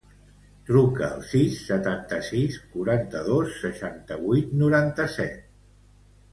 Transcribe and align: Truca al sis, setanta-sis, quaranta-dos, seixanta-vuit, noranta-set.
Truca 0.69 1.09
al 1.17 1.21
sis, 1.31 1.59
setanta-sis, 1.67 2.57
quaranta-dos, 2.73 3.55
seixanta-vuit, 3.61 4.59
noranta-set. 4.65 5.49